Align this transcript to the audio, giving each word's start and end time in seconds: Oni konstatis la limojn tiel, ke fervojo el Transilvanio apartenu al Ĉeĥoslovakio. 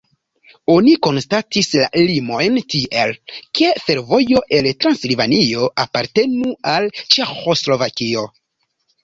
Oni 0.75 0.93
konstatis 1.07 1.67
la 1.73 1.83
limojn 2.11 2.57
tiel, 2.75 3.13
ke 3.59 3.69
fervojo 3.83 4.41
el 4.61 4.71
Transilvanio 4.87 5.69
apartenu 5.85 6.57
al 6.75 6.91
Ĉeĥoslovakio. 7.05 8.27